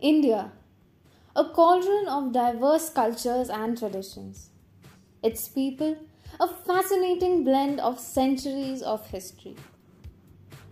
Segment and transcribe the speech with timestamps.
[0.00, 0.52] India,
[1.34, 4.50] a cauldron of diverse cultures and traditions.
[5.22, 5.96] Its people,
[6.38, 9.56] a fascinating blend of centuries of history.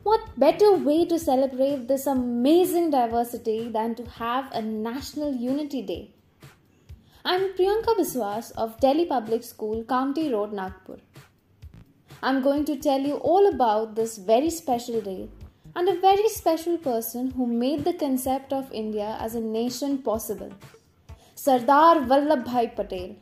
[0.02, 6.10] What better way to celebrate this amazing diversity than to have a National Unity Day?
[7.24, 10.98] I'm Priyanka Biswas of Delhi Public School, Kamptee Road, Nagpur.
[12.22, 15.30] I'm going to tell you all about this very special day
[15.76, 20.50] and a very special person who made the concept of India as a nation possible
[21.34, 23.16] Sardar Vallabhbhai Patel.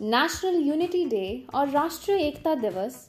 [0.00, 3.08] National Unity Day or Rashtriya Ekta Divas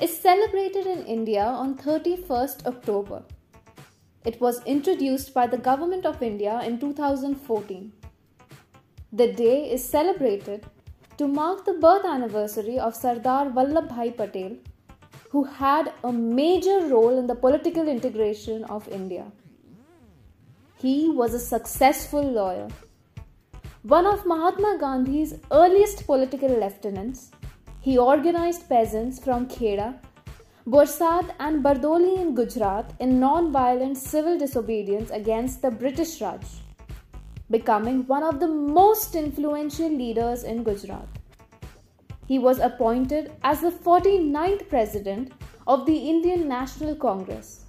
[0.00, 3.22] is celebrated in India on 31st October.
[4.24, 7.92] It was introduced by the Government of India in 2014.
[9.12, 10.66] The day is celebrated
[11.18, 14.56] to mark the birth anniversary of Sardar Vallabhbhai Patel
[15.34, 19.24] who had a major role in the political integration of India.
[20.82, 22.68] He was a successful lawyer.
[23.82, 27.32] One of Mahatma Gandhi's earliest political lieutenants,
[27.80, 29.98] he organized peasants from Kheda,
[30.68, 36.46] Borsad, and Bardoli in Gujarat in non violent civil disobedience against the British Raj,
[37.50, 41.23] becoming one of the most influential leaders in Gujarat.
[42.26, 45.32] He was appointed as the 49th President
[45.66, 47.64] of the Indian National Congress,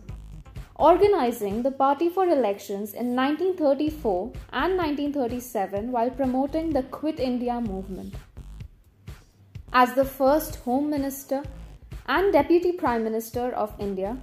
[0.75, 8.15] organizing the party for elections in 1934 and 1937 while promoting the Quit India movement.
[9.73, 11.43] As the first Home Minister
[12.07, 14.17] and Deputy Prime Minister of India,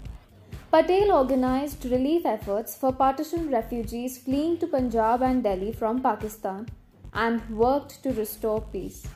[0.70, 6.68] Patel organized relief efforts for partition refugees fleeing to Punjab and Delhi from Pakistan
[7.12, 9.06] and worked to restore peace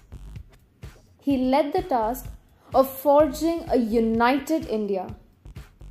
[1.27, 2.27] he led the task
[2.73, 5.05] of forging a united India,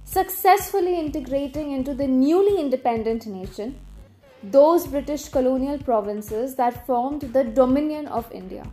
[0.06, 3.78] successfully integrating into the newly independent nation
[4.44, 8.64] those British colonial provinces that formed the Dominion of India.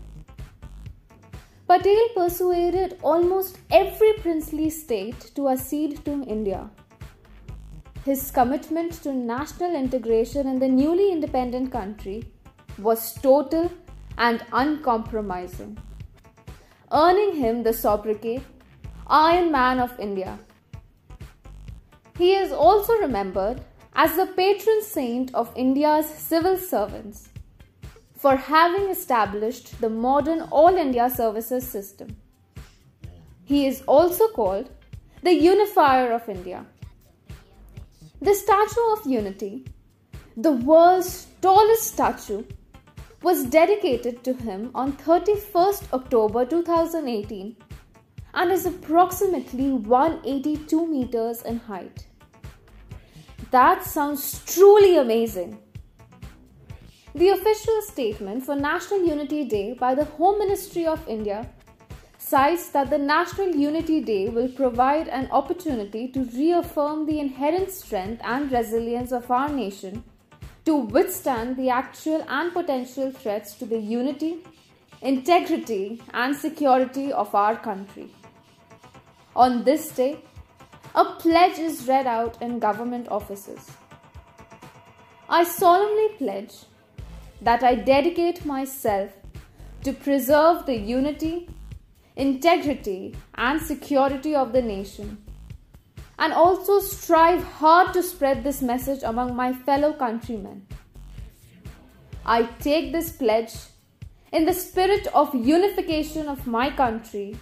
[1.67, 6.71] Patel persuaded almost every princely state to accede to India.
[8.05, 12.19] His commitment to national integration in the newly independent country
[12.79, 13.73] was total
[14.17, 15.79] and uncompromising
[16.93, 18.43] earning him the sobriquet
[19.07, 20.39] Iron Man of India.
[22.19, 23.63] He is also remembered
[23.95, 27.29] as the patron saint of India's civil servants
[28.17, 32.17] for having established the modern All India Services system.
[33.45, 34.71] He is also called
[35.23, 36.65] the Unifier of India.
[38.21, 39.65] The Statue of Unity,
[40.37, 42.45] the world's tallest statue,
[43.23, 47.57] was dedicated to him on 31st October 2018
[48.35, 52.07] and is approximately 182 meters in height.
[53.51, 55.59] That sounds truly amazing.
[57.15, 61.47] The official statement for National Unity Day by the Home Ministry of India
[62.17, 68.23] cites that the National Unity Day will provide an opportunity to reaffirm the inherent strength
[68.25, 70.03] and resilience of our nation
[70.65, 74.39] to withstand the actual and potential threats to the unity,
[75.01, 78.11] integrity, and security of our country.
[79.35, 80.21] On this day,
[80.95, 83.71] a pledge is read out in government offices.
[85.29, 86.55] I solemnly pledge
[87.41, 89.11] that I dedicate myself
[89.85, 91.49] to preserve the unity,
[92.15, 95.17] integrity, and security of the nation
[96.23, 100.67] and also strive hard to spread this message among my fellow countrymen.
[102.25, 103.55] I take this pledge
[104.33, 107.37] in the spirit of unification of my country,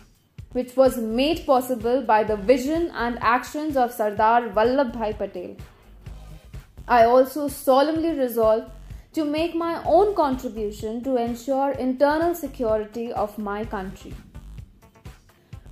[0.53, 5.57] which was made possible by the vision and actions of Sardar Vallabhbhai Patel.
[6.89, 8.65] I also solemnly resolve
[9.13, 14.15] to make my own contribution to ensure internal security of my country.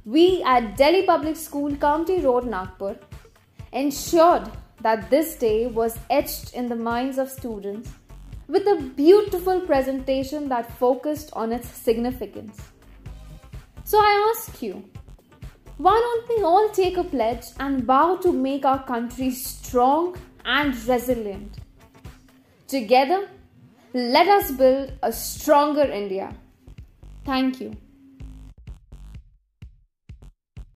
[0.08, 2.96] We at Delhi Public School, Kamptee Road, Nagpur,
[3.74, 7.90] ensured that this day was etched in the minds of students
[8.46, 12.56] with a beautiful presentation that focused on its significance.
[13.84, 14.82] So I ask you,
[15.76, 20.16] why don't we all take a pledge and vow to make our country strong
[20.46, 21.58] and resilient?
[22.66, 23.28] Together,
[23.92, 26.34] let us build a stronger India.
[27.26, 27.76] Thank you.